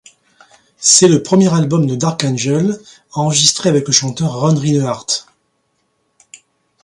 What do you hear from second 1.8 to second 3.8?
de Dark Angel enregistré